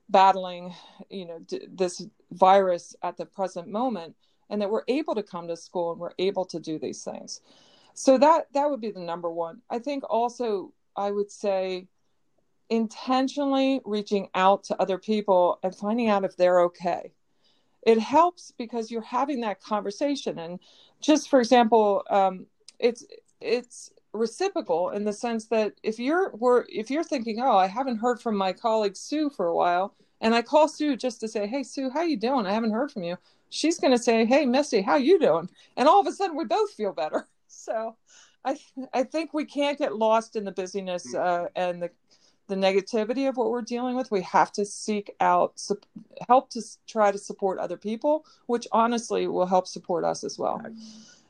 battling 0.09 0.73
you 1.09 1.25
know 1.25 1.39
d- 1.39 1.67
this 1.71 2.05
virus 2.31 2.95
at 3.03 3.17
the 3.17 3.25
present 3.25 3.67
moment 3.67 4.15
and 4.50 4.62
that 4.62 4.69
we're 4.69 4.83
able 4.88 5.13
to 5.15 5.23
come 5.23 5.47
to 5.47 5.57
school 5.57 5.91
and 5.91 6.00
we're 6.00 6.13
able 6.17 6.45
to 6.45 6.59
do 6.59 6.79
these 6.79 7.03
things. 7.03 7.41
So 7.93 8.17
that 8.17 8.47
that 8.53 8.69
would 8.69 8.81
be 8.81 8.91
the 8.91 9.00
number 9.00 9.29
one. 9.29 9.62
I 9.69 9.79
think 9.79 10.03
also 10.09 10.73
i 10.95 11.09
would 11.09 11.31
say 11.31 11.88
intentionally 12.70 13.82
reaching 13.86 14.29
out 14.36 14.63
to 14.65 14.82
other 14.82 14.98
people 14.98 15.60
and 15.63 15.75
finding 15.75 16.10
out 16.10 16.25
if 16.25 16.36
they're 16.36 16.62
okay. 16.62 17.12
It 17.84 18.00
helps 18.00 18.53
because 18.58 18.89
you're 18.89 19.01
having 19.01 19.41
that 19.41 19.62
conversation. 19.62 20.39
And 20.39 20.60
just 21.01 21.29
for 21.29 21.39
example, 21.39 22.03
um, 22.10 22.46
it's 22.79 23.05
it's 23.41 23.91
reciprocal 24.13 24.91
in 24.91 25.03
the 25.03 25.12
sense 25.13 25.46
that 25.48 25.74
if 25.84 26.00
you're 26.00 26.32
were 26.36 26.65
if 26.70 26.89
you're 26.89 27.03
thinking, 27.03 27.41
oh, 27.41 27.58
I 27.58 27.67
haven't 27.67 27.98
heard 27.98 28.22
from 28.22 28.38
my 28.38 28.53
colleague 28.53 28.96
Sue 28.96 29.29
for 29.29 29.48
a 29.48 29.55
while, 29.55 29.96
and 30.22 30.34
I 30.34 30.41
call 30.41 30.67
Sue 30.67 30.96
just 30.96 31.20
to 31.22 31.27
say, 31.27 31.46
hey 31.46 31.63
Sue, 31.63 31.89
how 31.89 32.01
you 32.01 32.17
doing? 32.17 32.46
I 32.46 32.53
haven't 32.53 32.72
heard 32.72 32.91
from 32.91 33.03
you. 33.03 33.17
She's 33.50 33.79
going 33.79 33.91
to 33.91 34.01
say, 34.01 34.25
hey 34.25 34.46
Misty, 34.46 34.82
how 34.82 34.96
you 34.96 35.20
doing? 35.20 35.50
And 35.77 35.88
all 35.88 36.00
of 36.00 36.08
a 36.08 36.12
sudden, 36.12 36.38
we 36.38 36.46
both 36.46 36.72
feel 36.72 36.93
better. 36.93 37.27
So. 37.55 37.96
I, 38.46 38.58
I 38.93 39.03
think 39.03 39.34
we 39.34 39.46
can't 39.46 39.77
get 39.77 39.96
lost 39.96 40.36
in 40.36 40.43
the 40.43 40.51
busyness 40.51 41.15
uh, 41.15 41.48
and 41.55 41.82
the 41.82 41.91
the 42.47 42.55
negativity 42.55 43.27
of 43.27 43.38
what 43.38 43.50
we're 43.50 43.62
dealing 43.62 43.95
with 43.95 44.12
we 44.12 44.21
have 44.21 44.51
to 44.51 44.65
seek 44.65 45.15
out 45.19 45.62
help 46.27 46.50
to 46.50 46.62
try 46.88 47.12
to 47.12 47.17
support 47.17 47.59
other 47.59 47.77
people 47.77 48.25
which 48.47 48.67
honestly 48.71 49.27
will 49.27 49.45
help 49.45 49.67
support 49.67 50.03
us 50.03 50.23
as 50.23 50.38
well. 50.38 50.62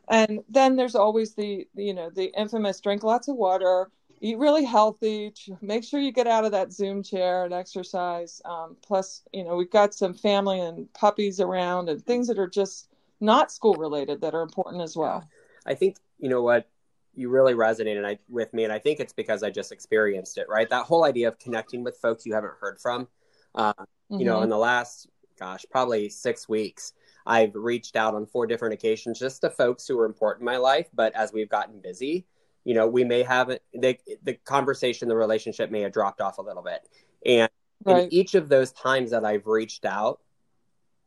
And 0.10 0.44
then 0.50 0.76
there's 0.76 0.96
always 0.96 1.34
the 1.34 1.68
you 1.76 1.94
know 1.94 2.10
the 2.10 2.32
infamous 2.38 2.80
drink 2.80 3.04
lots 3.04 3.28
of 3.28 3.36
water 3.36 3.90
eat 4.22 4.38
really 4.38 4.64
healthy 4.64 5.34
make 5.62 5.84
sure 5.84 6.00
you 6.00 6.12
get 6.12 6.28
out 6.28 6.46
of 6.46 6.52
that 6.52 6.72
zoom 6.72 7.04
chair 7.04 7.44
and 7.44 7.54
exercise 7.54 8.42
um, 8.46 8.78
plus 8.82 9.22
you 9.34 9.44
know 9.44 9.56
we've 9.56 9.72
got 9.72 9.94
some 9.94 10.14
family 10.14 10.60
and 10.60 10.92
puppies 10.94 11.40
around 11.40 11.90
and 11.90 12.06
things 12.06 12.28
that 12.28 12.40
are 12.40 12.48
just 12.48 12.88
not 13.20 13.52
school 13.52 13.76
related 13.76 14.22
that 14.22 14.34
are 14.34 14.42
important 14.42 14.82
as 14.82 14.96
well. 14.98 15.28
I 15.66 15.76
think 15.76 15.98
you 16.20 16.30
know 16.30 16.42
what 16.42 16.70
you 17.16 17.30
really 17.30 17.54
resonated 17.54 18.06
I, 18.06 18.20
with 18.30 18.54
me, 18.54 18.64
and 18.64 18.74
I 18.74 18.80
think 18.80 19.00
it's 19.00 19.14
because 19.14 19.44
I 19.44 19.50
just 19.50 19.72
experienced 19.72 20.38
it. 20.38 20.48
Right, 20.50 20.70
that 20.70 20.86
whole 20.86 21.06
idea 21.06 21.28
of 21.28 21.40
connecting 21.40 21.84
with 21.84 21.98
folks 21.98 22.26
you 22.26 22.34
haven't 22.34 22.54
heard 22.60 22.80
from. 22.80 23.08
Uh, 23.56 23.74
mm-hmm. 23.74 24.20
You 24.20 24.26
know, 24.26 24.36
mm-hmm. 24.36 24.44
in 24.44 24.50
the 24.50 24.58
last, 24.58 25.08
gosh, 25.40 25.66
probably 25.70 26.10
six 26.10 26.50
weeks, 26.50 26.94
I've 27.26 27.54
reached 27.56 27.96
out 27.96 28.16
on 28.16 28.26
four 28.26 28.48
different 28.48 28.74
occasions 28.74 29.20
just 29.20 29.42
to 29.42 29.50
folks 29.50 29.88
who 29.88 30.00
are 30.00 30.06
important 30.06 30.42
in 30.42 30.46
my 30.46 30.58
life. 30.58 30.88
But 30.94 31.14
as 31.16 31.32
we've 31.32 31.50
gotten 31.50 31.80
busy, 31.80 32.26
you 32.64 32.74
know, 32.74 32.88
we 32.88 33.04
may 33.04 33.24
have 33.24 33.48
the 33.74 33.98
the 34.24 34.34
conversation, 34.46 35.08
the 35.08 35.16
relationship 35.16 35.70
may 35.72 35.82
have 35.82 35.94
dropped 35.94 36.22
off 36.22 36.38
a 36.38 36.42
little 36.42 36.64
bit, 36.64 36.88
and 37.26 37.50
right. 37.86 38.04
in 38.04 38.14
each 38.14 38.36
of 38.36 38.50
those 38.50 38.72
times 38.72 39.12
that 39.12 39.26
I've 39.26 39.48
reached 39.48 39.86
out, 39.86 40.20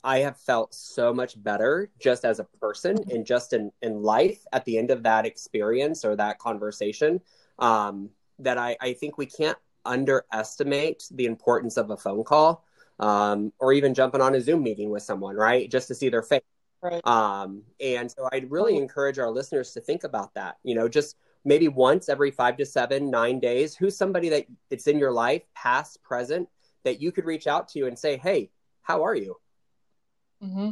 I 0.07 0.21
have 0.21 0.37
felt 0.37 0.73
so 0.73 1.13
much 1.13 1.43
better 1.43 1.91
just 1.99 2.25
as 2.25 2.39
a 2.39 2.45
person 2.45 2.97
and 3.11 3.27
just 3.27 3.53
in, 3.53 3.73
in 3.83 4.03
life 4.03 4.39
at 4.53 4.65
the 4.65 4.79
end 4.79 4.93
of 4.93 5.03
that 5.03 5.27
experience 5.27 6.05
or 6.05 6.15
that 6.15 6.39
conversation 6.39 7.21
um, 7.59 8.11
that 8.39 8.57
I, 8.57 8.77
I 8.81 8.93
think 8.93 9.19
we 9.19 9.27
can't 9.27 9.59
underestimate 9.85 11.09
the 11.11 11.27
importance 11.27 11.77
of 11.77 11.91
a 11.91 11.97
phone 11.97 12.23
call 12.23 12.65
um, 13.01 13.53
or 13.59 13.73
even 13.73 13.95
jumping 13.95 14.21
on 14.21 14.37
a 14.37 14.41
Zoom 14.41 14.63
meeting 14.63 14.91
with 14.91 15.03
someone, 15.03 15.35
right? 15.35 15.69
Just 15.69 15.89
to 15.89 15.95
see 15.97 16.09
their 16.09 16.23
face. 16.23 16.43
Right. 16.81 17.05
Um, 17.05 17.63
and 17.81 18.09
so 18.09 18.29
I'd 18.33 18.49
really 18.49 18.77
encourage 18.77 19.19
our 19.19 19.31
listeners 19.31 19.73
to 19.73 19.81
think 19.81 20.05
about 20.05 20.33
that. 20.35 20.59
You 20.63 20.77
know, 20.77 20.89
just 20.89 21.17
maybe 21.45 21.67
once 21.67 22.09
every 22.09 22.31
five 22.31 22.57
to 22.59 22.65
seven, 22.65 23.11
nine 23.11 23.41
days, 23.41 23.75
who's 23.75 23.97
somebody 23.97 24.29
that 24.29 24.47
it's 24.71 24.87
in 24.87 25.01
your 25.01 25.13
life, 25.13 25.43
past, 25.53 26.01
present, 26.05 26.49
that 26.85 27.03
you 27.03 27.11
could 27.11 27.25
reach 27.25 27.49
out 27.49 27.67
to 27.71 27.89
and 27.89 27.99
say, 27.99 28.17
hey, 28.17 28.51
how 28.83 29.03
are 29.03 29.17
you? 29.17 29.37
Mm-hmm. 30.47 30.71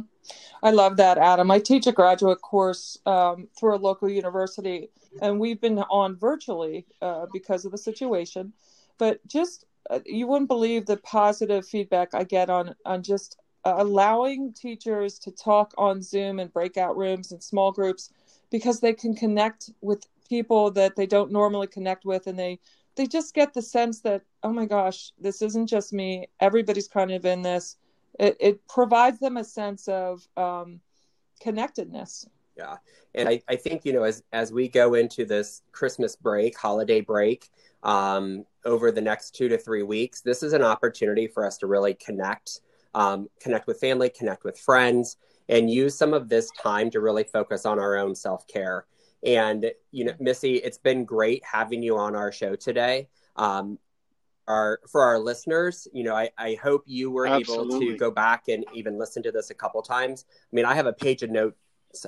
I 0.63 0.71
love 0.71 0.97
that, 0.97 1.17
Adam. 1.17 1.51
I 1.51 1.59
teach 1.59 1.85
a 1.85 1.91
graduate 1.91 2.41
course 2.41 2.97
um, 3.05 3.47
through 3.57 3.75
a 3.75 3.77
local 3.77 4.09
university, 4.09 4.89
and 5.21 5.39
we've 5.39 5.59
been 5.59 5.79
on 5.79 6.15
virtually 6.15 6.85
uh, 7.01 7.25
because 7.33 7.65
of 7.65 7.71
the 7.71 7.77
situation. 7.77 8.53
But 8.97 9.25
just 9.27 9.65
uh, 9.89 9.99
you 10.05 10.27
wouldn't 10.27 10.47
believe 10.47 10.85
the 10.85 10.97
positive 10.97 11.67
feedback 11.67 12.13
I 12.13 12.23
get 12.23 12.49
on 12.49 12.73
on 12.85 13.03
just 13.03 13.37
uh, 13.65 13.75
allowing 13.77 14.53
teachers 14.53 15.19
to 15.19 15.31
talk 15.31 15.73
on 15.77 16.01
Zoom 16.01 16.39
and 16.39 16.53
breakout 16.53 16.97
rooms 16.97 17.31
and 17.31 17.43
small 17.43 17.71
groups 17.71 18.11
because 18.49 18.79
they 18.79 18.93
can 18.93 19.13
connect 19.13 19.71
with 19.81 20.07
people 20.29 20.71
that 20.71 20.95
they 20.95 21.05
don't 21.05 21.31
normally 21.31 21.67
connect 21.67 22.05
with, 22.05 22.27
and 22.27 22.39
they 22.39 22.59
they 22.95 23.05
just 23.05 23.33
get 23.33 23.53
the 23.53 23.61
sense 23.61 23.99
that 24.01 24.21
oh 24.41 24.53
my 24.53 24.65
gosh, 24.65 25.11
this 25.19 25.41
isn't 25.41 25.67
just 25.67 25.91
me. 25.91 26.27
Everybody's 26.39 26.87
kind 26.87 27.11
of 27.11 27.25
in 27.25 27.41
this 27.41 27.75
it, 28.19 28.37
it 28.39 28.67
provides 28.67 29.19
them 29.19 29.37
a 29.37 29.43
sense 29.43 29.87
of 29.87 30.27
um, 30.37 30.79
connectedness 31.41 32.27
Yeah. 32.57 32.77
And 33.13 33.29
I, 33.29 33.41
I 33.47 33.55
think, 33.55 33.85
you 33.85 33.93
know, 33.93 34.03
as, 34.03 34.23
as 34.33 34.51
we 34.51 34.67
go 34.67 34.93
into 34.93 35.25
this 35.25 35.61
Christmas 35.71 36.15
break, 36.15 36.57
holiday 36.57 37.01
break, 37.01 37.49
um, 37.83 38.45
over 38.65 38.91
the 38.91 39.01
next 39.01 39.35
two 39.35 39.47
to 39.49 39.57
three 39.57 39.83
weeks, 39.83 40.21
this 40.21 40.41
is 40.41 40.53
an 40.53 40.63
opportunity 40.63 41.27
for 41.27 41.45
us 41.45 41.57
to 41.59 41.67
really 41.67 41.93
connect, 41.93 42.61
um, 42.93 43.29
connect 43.39 43.67
with 43.67 43.79
family, 43.79 44.09
connect 44.09 44.43
with 44.43 44.57
friends, 44.57 45.17
and 45.49 45.69
use 45.69 45.95
some 45.95 46.13
of 46.13 46.27
this 46.27 46.49
time 46.61 46.89
to 46.91 46.99
really 46.99 47.23
focus 47.23 47.65
on 47.65 47.79
our 47.79 47.97
own 47.97 48.15
self 48.15 48.47
care. 48.47 48.85
And, 49.23 49.71
you 49.91 50.05
know, 50.05 50.13
Missy, 50.19 50.55
it's 50.55 50.77
been 50.77 51.05
great 51.05 51.43
having 51.43 51.83
you 51.83 51.97
on 51.97 52.15
our 52.15 52.31
show 52.31 52.55
today. 52.55 53.07
Um, 53.35 53.79
our, 54.47 54.79
for 54.87 55.01
our 55.01 55.19
listeners, 55.19 55.87
you 55.93 56.03
know, 56.03 56.15
I, 56.15 56.29
I 56.37 56.57
hope 56.61 56.83
you 56.85 57.09
were 57.11 57.27
Absolutely. 57.27 57.75
able 57.75 57.93
to 57.93 57.97
go 57.97 58.11
back 58.11 58.47
and 58.47 58.63
even 58.73 58.97
listen 58.97 59.23
to 59.23 59.31
this 59.31 59.49
a 59.49 59.55
couple 59.55 59.81
times. 59.81 60.25
I 60.29 60.55
mean, 60.55 60.65
I 60.65 60.75
have 60.75 60.85
a 60.85 60.93
page 60.93 61.23
of 61.23 61.31
notes 61.31 61.55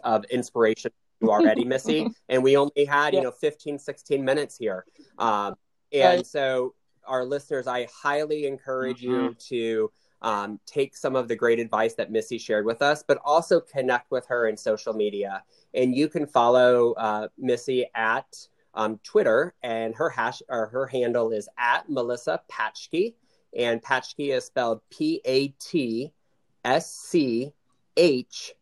of 0.04 0.24
inspiration 0.26 0.92
you 1.22 1.32
already, 1.32 1.66
Missy, 1.66 2.08
and 2.30 2.44
we 2.44 2.58
only 2.58 2.86
had, 2.86 3.14
you 3.14 3.22
know, 3.22 3.32
15, 3.32 3.80
16 3.80 4.24
minutes 4.24 4.58
here. 4.58 4.86
Um, 5.18 5.56
and 5.92 6.18
right. 6.18 6.26
so, 6.26 6.74
our 7.06 7.24
listeners, 7.24 7.68
I 7.68 7.88
highly 7.94 8.46
encourage 8.46 9.02
mm-hmm. 9.02 9.12
you 9.12 9.36
to 9.48 9.92
um, 10.22 10.60
take 10.66 10.96
some 10.96 11.16
of 11.16 11.28
the 11.28 11.36
great 11.36 11.60
advice 11.60 11.94
that 11.96 12.12
Missy 12.12 12.38
shared 12.38 12.66
with 12.66 12.82
us, 12.82 13.04
but 13.08 13.18
also 13.24 13.62
connect 13.62 14.12
with 14.12 14.26
her 14.28 14.48
in 14.48 14.58
social 14.58 14.94
media. 14.94 15.44
And 15.74 15.96
you 15.96 16.10
can 16.10 16.26
follow 16.26 16.94
uh, 16.94 17.30
Missy 17.38 17.86
at 17.96 18.28
um, 18.78 19.00
Twitter, 19.04 19.54
and 19.64 19.94
her 19.96 20.10
hash 20.10 20.42
or 20.48 20.68
her 20.68 20.86
handle 20.86 21.32
is 21.32 21.50
at 21.58 21.90
Melissa 21.90 22.40
Patschke, 22.50 23.16
and 23.58 23.82
Patschke 23.82 24.34
is 24.34 24.46
spelled 24.46 24.82
P 24.90 25.20
A 25.26 25.50
T 25.60 26.14
S 26.64 26.94
C 26.94 27.52
H 27.98 28.54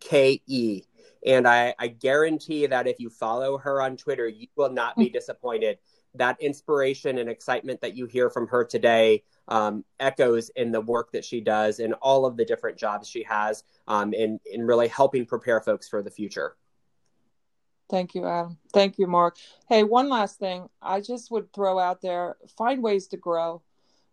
K 0.00 0.40
E. 0.46 0.82
And 1.26 1.48
I, 1.48 1.74
I 1.78 1.88
guarantee 1.88 2.66
that 2.66 2.86
if 2.86 3.00
you 3.00 3.10
follow 3.10 3.58
her 3.58 3.82
on 3.82 3.96
Twitter, 3.96 4.28
you 4.28 4.46
will 4.56 4.70
not 4.70 4.96
be 4.96 5.08
disappointed. 5.08 5.78
That 6.14 6.40
inspiration 6.40 7.18
and 7.18 7.28
excitement 7.28 7.80
that 7.80 7.96
you 7.96 8.06
hear 8.06 8.30
from 8.30 8.46
her 8.48 8.64
today 8.64 9.24
um, 9.48 9.84
echoes 9.98 10.50
in 10.50 10.70
the 10.70 10.80
work 10.80 11.10
that 11.12 11.24
she 11.24 11.40
does 11.40 11.80
and 11.80 11.94
all 11.94 12.24
of 12.24 12.36
the 12.36 12.44
different 12.44 12.78
jobs 12.78 13.08
she 13.08 13.24
has 13.24 13.64
um, 13.88 14.14
in, 14.14 14.38
in 14.52 14.62
really 14.62 14.86
helping 14.86 15.26
prepare 15.26 15.60
folks 15.60 15.88
for 15.88 16.02
the 16.02 16.10
future. 16.10 16.56
Thank 17.90 18.14
you, 18.14 18.26
Adam. 18.26 18.58
Thank 18.72 18.98
you, 18.98 19.06
Mark. 19.06 19.36
Hey, 19.68 19.82
one 19.82 20.08
last 20.08 20.38
thing. 20.38 20.68
I 20.80 21.00
just 21.00 21.30
would 21.30 21.52
throw 21.52 21.78
out 21.78 22.00
there 22.00 22.36
find 22.56 22.82
ways 22.82 23.06
to 23.08 23.16
grow. 23.16 23.62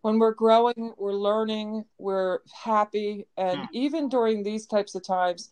When 0.02 0.18
we're 0.18 0.34
growing, 0.34 0.94
we're 0.98 1.14
learning, 1.14 1.86
we're 1.98 2.40
happy. 2.52 3.28
And 3.38 3.60
hmm. 3.60 3.66
even 3.72 4.10
during 4.10 4.44
these 4.44 4.66
types 4.66 4.96
of 4.96 5.04
times, 5.04 5.52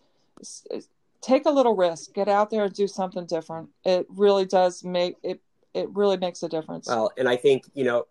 take 1.22 1.46
a 1.46 1.52
little 1.52 1.76
risk, 1.76 2.14
get 2.14 2.28
out 2.28 2.50
there 2.50 2.64
and 2.66 2.74
do 2.74 2.88
something 2.88 3.26
different. 3.26 3.70
It 3.86 4.08
really 4.10 4.46
does 4.46 4.84
make 4.84 5.18
it, 5.24 5.42
it 5.74 5.90
really 5.96 6.18
makes 6.18 6.42
a 6.44 6.50
difference. 6.50 6.88
Well, 6.88 7.12
and 7.18 7.30
I 7.30 7.36
think, 7.36 7.66
you 7.74 7.84
know, 7.84 8.08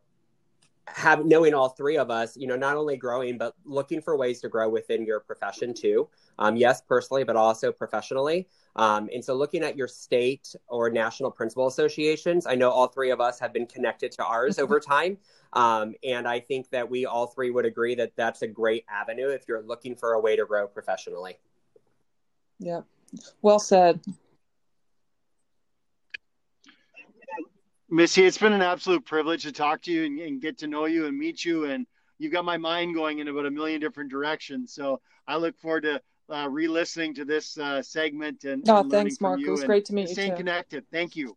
have 0.94 1.24
knowing 1.24 1.54
all 1.54 1.68
three 1.68 1.96
of 1.96 2.10
us, 2.10 2.36
you 2.36 2.46
know, 2.46 2.56
not 2.56 2.76
only 2.76 2.96
growing 2.96 3.38
but 3.38 3.54
looking 3.64 4.00
for 4.00 4.16
ways 4.16 4.40
to 4.40 4.48
grow 4.48 4.68
within 4.68 5.04
your 5.04 5.20
profession 5.20 5.74
too. 5.74 6.08
Um, 6.38 6.56
yes, 6.56 6.80
personally, 6.80 7.24
but 7.24 7.36
also 7.36 7.72
professionally. 7.72 8.48
Um, 8.76 9.08
and 9.12 9.24
so, 9.24 9.34
looking 9.34 9.62
at 9.64 9.76
your 9.76 9.88
state 9.88 10.54
or 10.68 10.90
national 10.90 11.30
principal 11.30 11.66
associations, 11.66 12.46
I 12.46 12.54
know 12.54 12.70
all 12.70 12.86
three 12.86 13.10
of 13.10 13.20
us 13.20 13.38
have 13.40 13.52
been 13.52 13.66
connected 13.66 14.12
to 14.12 14.24
ours 14.24 14.58
over 14.60 14.78
time, 14.78 15.18
um, 15.52 15.94
and 16.04 16.28
I 16.28 16.40
think 16.40 16.70
that 16.70 16.88
we 16.88 17.06
all 17.06 17.26
three 17.26 17.50
would 17.50 17.64
agree 17.64 17.94
that 17.96 18.12
that's 18.16 18.42
a 18.42 18.46
great 18.46 18.84
avenue 18.88 19.28
if 19.28 19.48
you're 19.48 19.62
looking 19.62 19.96
for 19.96 20.12
a 20.12 20.20
way 20.20 20.36
to 20.36 20.44
grow 20.44 20.66
professionally. 20.68 21.38
Yeah, 22.58 22.82
well 23.42 23.58
said. 23.58 24.00
Missy, 27.90 28.24
it's 28.24 28.38
been 28.38 28.52
an 28.52 28.62
absolute 28.62 29.04
privilege 29.04 29.44
to 29.44 29.52
talk 29.52 29.82
to 29.82 29.92
you 29.92 30.04
and, 30.04 30.18
and, 30.18 30.40
get 30.42 30.58
to 30.58 30.66
know 30.66 30.84
you 30.84 31.06
and 31.06 31.16
meet 31.16 31.44
you. 31.44 31.64
And 31.64 31.86
you've 32.18 32.32
got 32.32 32.44
my 32.44 32.58
mind 32.58 32.94
going 32.94 33.18
in 33.18 33.28
about 33.28 33.46
a 33.46 33.50
million 33.50 33.80
different 33.80 34.10
directions. 34.10 34.74
So 34.74 35.00
I 35.26 35.36
look 35.36 35.58
forward 35.58 35.84
to 35.84 36.02
uh, 36.30 36.48
re-listening 36.50 37.14
to 37.14 37.24
this 37.24 37.56
uh, 37.56 37.82
segment 37.82 38.44
and. 38.44 38.68
Oh, 38.68 38.80
and 38.80 38.90
thanks, 38.90 39.20
Mark. 39.20 39.40
It 39.40 39.50
was 39.50 39.64
great 39.64 39.86
to 39.86 39.94
meet 39.94 40.08
you. 40.08 40.14
Staying 40.14 40.36
connected. 40.36 40.84
Thank 40.92 41.16
you. 41.16 41.36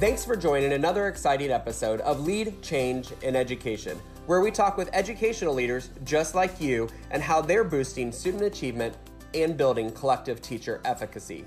Thanks 0.00 0.24
for 0.24 0.36
joining 0.36 0.74
another 0.74 1.08
exciting 1.08 1.50
episode 1.50 2.00
of 2.02 2.20
Lead 2.20 2.62
Change 2.62 3.10
in 3.22 3.34
Education, 3.34 3.98
where 4.26 4.40
we 4.40 4.52
talk 4.52 4.76
with 4.76 4.88
educational 4.92 5.52
leaders 5.52 5.90
just 6.04 6.36
like 6.36 6.60
you 6.60 6.88
and 7.10 7.20
how 7.20 7.42
they're 7.42 7.64
boosting 7.64 8.12
student 8.12 8.44
achievement 8.44 8.96
and 9.34 9.56
building 9.56 9.90
collective 9.90 10.40
teacher 10.40 10.80
efficacy. 10.84 11.46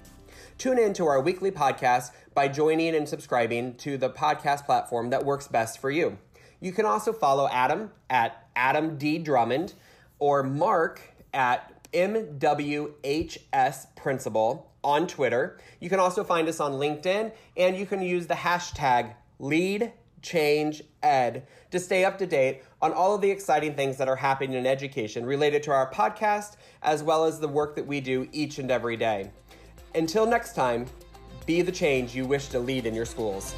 Tune 0.58 0.78
in 0.78 0.92
to 0.96 1.06
our 1.06 1.22
weekly 1.22 1.50
podcast 1.50 2.12
by 2.34 2.50
joining 2.50 2.94
and 2.94 3.08
subscribing 3.08 3.74
to 3.76 3.98
the 3.98 4.10
podcast 4.10 4.66
platform 4.66 5.12
that 5.12 5.24
works 5.24 5.48
best 5.48 5.80
for 5.80 5.90
you. 5.90 6.18
You 6.60 6.74
can 6.74 6.86
also 6.86 7.14
follow 7.14 7.48
Adam 7.50 7.90
at 8.10 8.50
Adam 8.58 8.98
D. 8.98 9.18
Drummond 9.18 9.76
or 10.20 10.44
Mark 10.44 11.00
at 11.34 11.90
MWHS 11.94 13.96
Principal 13.96 14.71
on 14.84 15.08
Twitter. 15.08 15.60
You 15.80 15.89
can 15.89 16.00
also 16.00 16.24
find 16.24 16.48
us 16.48 16.60
on 16.60 16.74
LinkedIn, 16.74 17.32
and 17.58 17.78
you 17.78 17.86
can 17.86 18.02
use 18.02 18.28
the 18.28 18.34
hashtag 18.34 19.13
LeadChangeEd 19.39 21.44
to 21.72 21.80
stay 21.80 22.06
up 22.06 22.17
to 22.17 22.26
date 22.26 22.63
on 22.82 22.94
all 22.94 23.15
of 23.15 23.22
the 23.22 23.32
exciting 23.32 23.76
things 23.76 23.98
that 23.98 24.08
are 24.08 24.15
happening 24.15 24.54
in 24.54 24.65
education 24.65 25.26
related 25.26 25.63
to 25.63 25.72
our 25.72 25.91
podcast, 25.91 26.56
as 26.82 27.04
well 27.04 27.26
as 27.26 27.39
the 27.39 27.48
work 27.48 27.76
that 27.76 27.86
we 27.86 28.02
do 28.02 28.28
each 28.32 28.60
and 28.60 28.72
every 28.72 28.98
day. 28.98 29.32
Until 29.96 30.26
next 30.26 30.56
time, 30.56 30.86
be 31.46 31.62
the 31.62 31.72
change 31.72 32.15
you 32.15 32.26
wish 32.26 32.48
to 32.50 32.60
lead 32.60 32.86
in 32.86 32.94
your 32.94 33.06
schools. 33.06 33.56